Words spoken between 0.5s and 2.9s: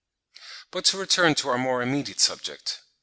But to return to our more immediate subject.